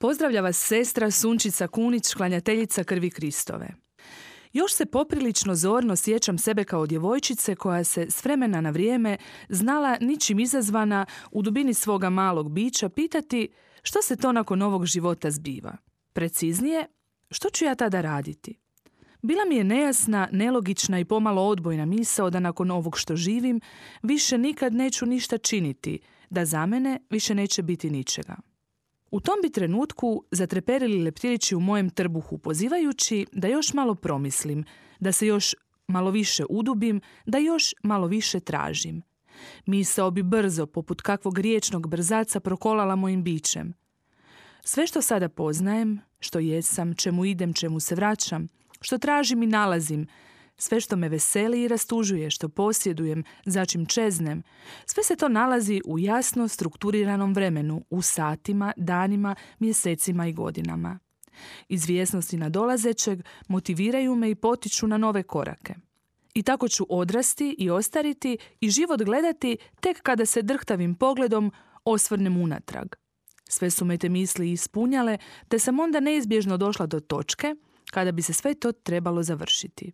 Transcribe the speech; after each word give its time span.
Pozdravlja 0.00 0.40
vas 0.40 0.56
sestra 0.56 1.10
Sunčica 1.10 1.68
Kunić, 1.68 2.14
klanjateljica 2.14 2.84
krvi 2.84 3.10
Kristove. 3.10 3.68
Još 4.52 4.72
se 4.72 4.86
poprilično 4.86 5.54
zorno 5.54 5.96
sjećam 5.96 6.38
sebe 6.38 6.64
kao 6.64 6.86
djevojčice 6.86 7.54
koja 7.54 7.84
se 7.84 8.06
s 8.10 8.24
vremena 8.24 8.60
na 8.60 8.70
vrijeme 8.70 9.16
znala 9.48 9.96
ničim 10.00 10.38
izazvana 10.38 11.06
u 11.30 11.42
dubini 11.42 11.74
svoga 11.74 12.10
malog 12.10 12.50
bića 12.50 12.88
pitati 12.88 13.48
što 13.82 14.02
se 14.02 14.16
to 14.16 14.32
nakon 14.32 14.62
ovog 14.62 14.86
života 14.86 15.30
zbiva. 15.30 15.76
Preciznije, 16.12 16.86
što 17.30 17.50
ću 17.50 17.64
ja 17.64 17.74
tada 17.74 18.00
raditi? 18.00 18.58
Bila 19.22 19.44
mi 19.44 19.56
je 19.56 19.64
nejasna, 19.64 20.28
nelogična 20.32 21.00
i 21.00 21.04
pomalo 21.04 21.42
odbojna 21.42 21.86
misao 21.86 22.30
da 22.30 22.40
nakon 22.40 22.70
ovog 22.70 22.98
što 22.98 23.16
živim 23.16 23.60
više 24.02 24.38
nikad 24.38 24.74
neću 24.74 25.06
ništa 25.06 25.38
činiti, 25.38 25.98
da 26.30 26.44
za 26.44 26.66
mene 26.66 27.00
više 27.10 27.34
neće 27.34 27.62
biti 27.62 27.90
ničega. 27.90 28.36
U 29.10 29.20
tom 29.20 29.34
bi 29.42 29.50
trenutku 29.50 30.24
zatreperili 30.30 31.02
leptirići 31.02 31.54
u 31.54 31.60
mojem 31.60 31.90
trbuhu, 31.90 32.38
pozivajući 32.38 33.26
da 33.32 33.48
još 33.48 33.72
malo 33.72 33.94
promislim, 33.94 34.64
da 35.00 35.12
se 35.12 35.26
još 35.26 35.54
malo 35.88 36.10
više 36.10 36.44
udubim, 36.50 37.00
da 37.26 37.38
još 37.38 37.74
malo 37.82 38.06
više 38.06 38.40
tražim. 38.40 39.02
Misao 39.66 40.10
bi 40.10 40.22
brzo, 40.22 40.66
poput 40.66 41.00
kakvog 41.00 41.38
riječnog 41.38 41.88
brzaca, 41.88 42.40
prokolala 42.40 42.96
mojim 42.96 43.22
bićem. 43.22 43.74
Sve 44.64 44.86
što 44.86 45.02
sada 45.02 45.28
poznajem, 45.28 46.00
što 46.20 46.38
jesam, 46.38 46.94
čemu 46.94 47.24
idem, 47.24 47.52
čemu 47.52 47.80
se 47.80 47.94
vraćam, 47.94 48.48
što 48.80 48.98
tražim 48.98 49.42
i 49.42 49.46
nalazim, 49.46 50.06
sve 50.58 50.80
što 50.80 50.96
me 50.96 51.08
veseli 51.08 51.62
i 51.62 51.68
rastužuje, 51.68 52.30
što 52.30 52.48
posjedujem, 52.48 53.24
začim 53.44 53.86
čeznem, 53.86 54.42
sve 54.86 55.02
se 55.02 55.16
to 55.16 55.28
nalazi 55.28 55.80
u 55.86 55.98
jasno 55.98 56.48
strukturiranom 56.48 57.34
vremenu, 57.34 57.84
u 57.90 58.02
satima, 58.02 58.72
danima, 58.76 59.34
mjesecima 59.58 60.26
i 60.26 60.32
godinama. 60.32 60.98
Izvjesnosti 61.68 62.36
nadolazećeg 62.36 63.22
motiviraju 63.48 64.14
me 64.14 64.30
i 64.30 64.34
potiču 64.34 64.86
na 64.86 64.96
nove 64.96 65.22
korake. 65.22 65.74
I 66.34 66.42
tako 66.42 66.68
ću 66.68 66.86
odrasti 66.88 67.56
i 67.58 67.70
ostariti 67.70 68.38
i 68.60 68.70
život 68.70 69.02
gledati 69.02 69.56
tek 69.80 70.02
kada 70.02 70.26
se 70.26 70.42
drhtavim 70.42 70.94
pogledom 70.94 71.52
osvrnem 71.84 72.36
unatrag. 72.36 72.86
Sve 73.48 73.70
su 73.70 73.84
me 73.84 73.98
te 73.98 74.08
misli 74.08 74.52
ispunjale, 74.52 75.18
te 75.48 75.58
sam 75.58 75.80
onda 75.80 76.00
neizbježno 76.00 76.56
došla 76.56 76.86
do 76.86 77.00
točke 77.00 77.54
kada 77.90 78.12
bi 78.12 78.22
se 78.22 78.32
sve 78.32 78.54
to 78.54 78.72
trebalo 78.72 79.22
završiti 79.22 79.92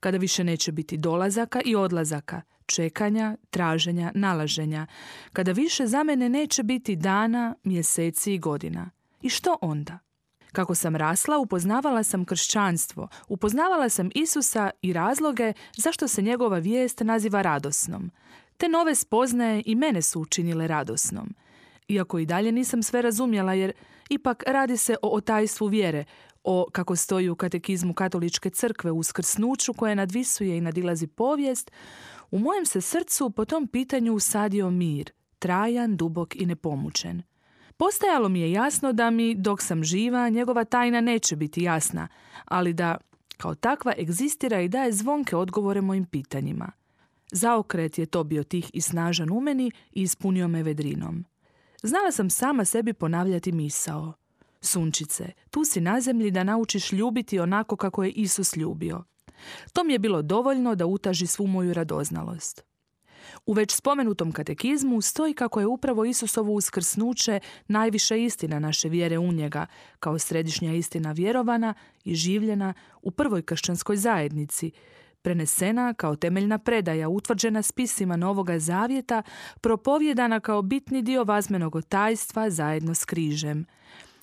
kada 0.00 0.18
više 0.18 0.44
neće 0.44 0.72
biti 0.72 0.96
dolazaka 0.96 1.60
i 1.64 1.76
odlazaka, 1.76 2.42
čekanja, 2.66 3.36
traženja, 3.50 4.12
nalaženja, 4.14 4.86
kada 5.32 5.52
više 5.52 5.86
za 5.86 6.02
mene 6.02 6.28
neće 6.28 6.62
biti 6.62 6.96
dana, 6.96 7.54
mjeseci 7.62 8.34
i 8.34 8.38
godina. 8.38 8.90
I 9.22 9.28
što 9.28 9.56
onda? 9.60 9.98
Kako 10.52 10.74
sam 10.74 10.96
rasla, 10.96 11.38
upoznavala 11.38 12.02
sam 12.02 12.24
kršćanstvo, 12.24 13.08
upoznavala 13.28 13.88
sam 13.88 14.10
Isusa 14.14 14.70
i 14.82 14.92
razloge 14.92 15.52
zašto 15.76 16.08
se 16.08 16.22
njegova 16.22 16.58
vijest 16.58 17.00
naziva 17.00 17.42
radosnom. 17.42 18.10
Te 18.56 18.68
nove 18.68 18.94
spoznaje 18.94 19.62
i 19.66 19.74
mene 19.74 20.02
su 20.02 20.20
učinile 20.20 20.66
radosnom. 20.66 21.34
Iako 21.88 22.18
i 22.18 22.26
dalje 22.26 22.52
nisam 22.52 22.82
sve 22.82 23.02
razumjela 23.02 23.54
jer 23.54 23.72
ipak 24.08 24.44
radi 24.46 24.76
se 24.76 24.96
o 25.02 25.08
otajstvu 25.08 25.66
vjere, 25.66 26.04
o, 26.44 26.66
kako 26.72 26.96
stoji 26.96 27.28
u 27.28 27.36
katekizmu 27.36 27.94
katoličke 27.94 28.50
crkve, 28.50 28.90
uskrsnuću 28.90 29.74
koje 29.74 29.94
nadvisuje 29.94 30.56
i 30.56 30.60
nadilazi 30.60 31.06
povijest, 31.06 31.70
u 32.30 32.38
mojem 32.38 32.66
se 32.66 32.80
srcu 32.80 33.30
po 33.30 33.44
tom 33.44 33.66
pitanju 33.68 34.12
usadio 34.12 34.70
mir, 34.70 35.10
trajan, 35.38 35.96
dubok 35.96 36.36
i 36.36 36.46
nepomučen. 36.46 37.22
Postajalo 37.76 38.28
mi 38.28 38.40
je 38.40 38.52
jasno 38.52 38.92
da 38.92 39.10
mi, 39.10 39.34
dok 39.34 39.62
sam 39.62 39.84
živa, 39.84 40.28
njegova 40.28 40.64
tajna 40.64 41.00
neće 41.00 41.36
biti 41.36 41.62
jasna, 41.62 42.08
ali 42.44 42.72
da, 42.72 42.96
kao 43.36 43.54
takva, 43.54 43.92
egzistira 43.98 44.60
i 44.60 44.68
daje 44.68 44.92
zvonke 44.92 45.36
odgovore 45.36 45.80
mojim 45.80 46.04
pitanjima. 46.04 46.72
Zaokret 47.32 47.98
je 47.98 48.06
to 48.06 48.24
bio 48.24 48.44
tih 48.44 48.70
i 48.72 48.80
snažan 48.80 49.30
u 49.30 49.40
meni 49.40 49.70
i 49.92 50.02
ispunio 50.02 50.48
me 50.48 50.62
vedrinom. 50.62 51.24
Znala 51.86 52.12
sam 52.12 52.30
sama 52.30 52.64
sebi 52.64 52.92
ponavljati 52.92 53.52
misao– 53.52 54.12
Sunčice, 54.60 55.32
tu 55.50 55.64
si 55.64 55.80
na 55.80 56.00
zemlji 56.00 56.30
da 56.30 56.44
naučiš 56.44 56.92
ljubiti 56.92 57.38
onako 57.38 57.76
kako 57.76 58.04
je 58.04 58.10
Isus 58.10 58.56
ljubio. 58.56 59.04
To 59.72 59.84
mi 59.84 59.92
je 59.92 59.98
bilo 59.98 60.22
dovoljno 60.22 60.74
da 60.74 60.86
utaži 60.86 61.26
svu 61.26 61.46
moju 61.46 61.74
radoznalost. 61.74 62.64
U 63.46 63.52
već 63.52 63.74
spomenutom 63.74 64.32
katekizmu 64.32 65.00
stoji 65.00 65.34
kako 65.34 65.60
je 65.60 65.66
upravo 65.66 66.04
Isusovo 66.04 66.52
uskrsnuće 66.52 67.40
najviša 67.68 68.16
istina 68.16 68.58
naše 68.58 68.88
vjere 68.88 69.18
u 69.18 69.32
njega, 69.32 69.66
kao 70.00 70.18
središnja 70.18 70.74
istina 70.74 71.12
vjerovana 71.12 71.74
i 72.04 72.14
življena 72.14 72.74
u 73.02 73.10
prvoj 73.10 73.42
kršćanskoj 73.42 73.96
zajednici, 73.96 74.70
prenesena 75.26 75.94
kao 75.94 76.16
temeljna 76.16 76.58
predaja 76.58 77.08
utvrđena 77.08 77.62
spisima 77.62 78.16
Novoga 78.16 78.58
Zavjeta, 78.58 79.22
propovjedana 79.60 80.40
kao 80.40 80.62
bitni 80.62 81.02
dio 81.02 81.24
vazmenog 81.24 81.82
tajstva 81.88 82.50
zajedno 82.50 82.94
s 82.94 83.04
križem– 83.04 83.66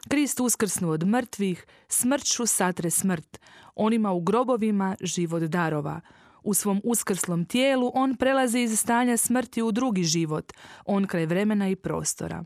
Krist 0.10 0.40
uskrsnu 0.40 0.90
od 0.90 1.08
mrtvih, 1.08 1.66
smrću 1.88 2.46
satre 2.46 2.90
smrt, 2.90 3.40
onima 3.76 4.12
u 4.12 4.22
grobovima 4.22 4.96
život 5.02 5.44
darova. 5.44 6.02
U 6.44 6.54
svom 6.54 6.82
uskrslom 6.84 7.46
tijelu 7.46 7.92
on 7.94 8.16
prelazi 8.16 8.60
iz 8.60 8.80
stanja 8.80 9.18
smrti 9.18 9.62
u 9.62 9.72
drugi 9.72 10.04
život, 10.04 10.54
on 10.86 11.08
kraj 11.08 11.26
vremena 11.26 11.70
i 11.70 11.76
prostora. 11.76 12.44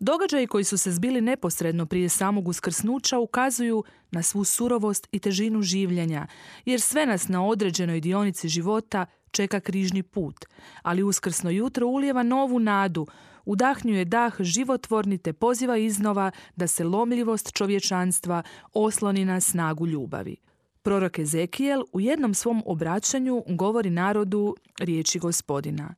Događaji 0.00 0.46
koji 0.46 0.64
su 0.64 0.78
se 0.78 0.92
zbili 0.92 1.20
neposredno 1.20 1.86
prije 1.86 2.08
samog 2.08 2.48
uskrsnuća 2.48 3.18
ukazuju 3.18 3.84
na 4.10 4.22
svu 4.22 4.44
surovost 4.44 5.08
i 5.12 5.18
težinu 5.18 5.62
življenja, 5.62 6.26
jer 6.64 6.80
sve 6.80 7.06
nas 7.06 7.28
na 7.28 7.46
određenoj 7.46 8.00
dionici 8.00 8.48
života 8.48 9.06
čeka 9.30 9.60
križni 9.60 10.02
put, 10.02 10.44
ali 10.82 11.02
uskrsno 11.02 11.50
jutro 11.50 11.86
ulijeva 11.86 12.22
novu 12.22 12.58
nadu, 12.58 13.06
udahnjuje 13.44 14.04
dah 14.04 14.34
životvorni 14.40 15.18
te 15.18 15.32
poziva 15.32 15.76
iznova 15.76 16.30
da 16.56 16.66
se 16.66 16.84
lomljivost 16.84 17.52
čovječanstva 17.52 18.42
osloni 18.72 19.24
na 19.24 19.40
snagu 19.40 19.86
ljubavi. 19.86 20.36
Prorok 20.82 21.18
Ezekijel 21.18 21.82
u 21.92 22.00
jednom 22.00 22.34
svom 22.34 22.62
obraćanju 22.66 23.44
govori 23.48 23.90
narodu 23.90 24.56
riječi 24.78 25.18
gospodina. 25.18 25.94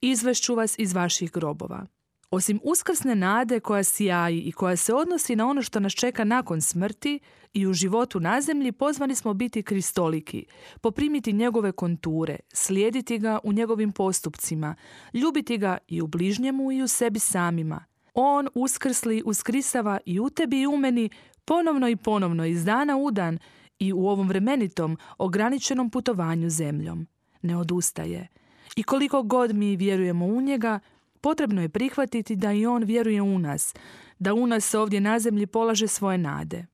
Izvešću 0.00 0.54
vas 0.54 0.74
iz 0.78 0.92
vaših 0.92 1.32
grobova. 1.32 1.86
Osim 2.30 2.60
uskrsne 2.62 3.14
nade 3.14 3.60
koja 3.60 3.84
sjaji 3.84 4.40
i 4.40 4.52
koja 4.52 4.76
se 4.76 4.94
odnosi 4.94 5.36
na 5.36 5.48
ono 5.48 5.62
što 5.62 5.80
nas 5.80 5.92
čeka 5.92 6.24
nakon 6.24 6.60
smrti 6.60 7.20
i 7.52 7.66
u 7.66 7.72
životu 7.72 8.20
na 8.20 8.40
zemlji, 8.40 8.72
pozvani 8.72 9.14
smo 9.14 9.34
biti 9.34 9.62
kristoliki, 9.62 10.46
poprimiti 10.80 11.32
njegove 11.32 11.72
konture, 11.72 12.36
slijediti 12.52 13.18
ga 13.18 13.38
u 13.44 13.52
njegovim 13.52 13.92
postupcima, 13.92 14.74
ljubiti 15.14 15.58
ga 15.58 15.78
i 15.88 16.02
u 16.02 16.06
bližnjemu 16.06 16.72
i 16.72 16.82
u 16.82 16.88
sebi 16.88 17.18
samima. 17.18 17.84
On 18.14 18.48
uskrsli 18.54 19.22
uskrisava 19.26 19.98
i 20.06 20.20
u 20.20 20.30
tebi 20.30 20.60
i 20.60 20.66
u 20.66 20.76
meni 20.76 21.10
ponovno 21.44 21.88
i 21.88 21.96
ponovno 21.96 22.46
iz 22.46 22.64
dana 22.64 22.96
u 22.96 23.10
dan 23.10 23.38
i 23.78 23.92
u 23.92 24.06
ovom 24.08 24.28
vremenitom, 24.28 24.98
ograničenom 25.18 25.90
putovanju 25.90 26.50
zemljom. 26.50 27.06
Ne 27.42 27.56
odustaje. 27.56 28.28
I 28.76 28.82
koliko 28.82 29.22
god 29.22 29.54
mi 29.54 29.76
vjerujemo 29.76 30.26
u 30.26 30.40
njega, 30.40 30.80
Potrebno 31.20 31.62
je 31.62 31.68
prihvatiti 31.68 32.36
da 32.36 32.52
i 32.52 32.66
on 32.66 32.84
vjeruje 32.84 33.22
u 33.22 33.38
nas, 33.38 33.74
da 34.18 34.34
u 34.34 34.46
nas 34.46 34.74
ovdje 34.74 35.00
na 35.00 35.18
zemlji 35.18 35.46
polaže 35.46 35.88
svoje 35.88 36.18
nade. 36.18 36.66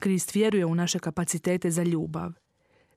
Krist 0.00 0.34
vjeruje 0.34 0.66
u 0.66 0.74
naše 0.74 0.98
kapacitete 0.98 1.70
za 1.70 1.82
ljubav. 1.82 2.32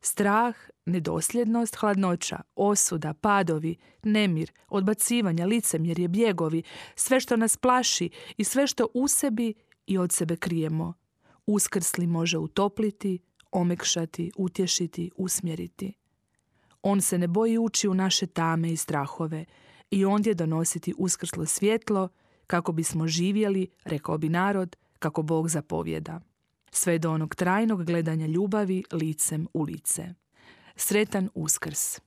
Strah, 0.02 0.56
nedosljednost, 0.86 1.76
hladnoća, 1.76 2.42
osuda, 2.56 3.14
padovi, 3.14 3.76
nemir, 4.04 4.52
odbacivanja, 4.70 5.46
licemjerje, 5.46 6.08
bjegovi, 6.08 6.64
sve 6.96 7.20
što 7.20 7.38
nas 7.38 7.58
plaši 7.58 8.10
i 8.38 8.44
sve 8.44 8.68
što 8.68 8.88
u 8.94 9.08
sebi 9.08 9.54
i 9.88 9.98
od 9.98 10.12
sebe 10.12 10.36
krijemo. 10.36 10.94
Uskrsli 11.46 12.08
može 12.08 12.38
utopliti, 12.38 13.20
omekšati, 13.52 14.32
utješiti, 14.38 15.12
usmjeriti. 15.16 15.94
On 16.82 17.02
se 17.02 17.18
ne 17.18 17.28
boji 17.28 17.58
ući 17.58 17.88
u 17.88 17.94
naše 17.94 18.28
tame 18.28 18.72
i 18.72 18.78
strahove, 18.78 19.46
i 19.94 20.06
ondje 20.06 20.34
donositi 20.34 20.94
uskrslo 20.98 21.46
svjetlo, 21.46 22.10
kako 22.48 22.72
bismo 22.72 23.08
živjeli, 23.08 23.68
rekao 23.84 24.18
bi 24.18 24.30
narod, 24.30 24.76
kako 25.00 25.22
Bog 25.22 25.50
zapovjeda. 25.50 26.22
Sve 26.72 27.00
do 27.00 27.12
onog 27.12 27.36
trajnog 27.36 27.84
gledanja 27.86 28.28
ljubavi 28.28 28.84
licem 28.92 29.48
u 29.54 29.64
lice. 29.64 30.14
Sretan 30.76 31.30
uskrs! 31.34 32.00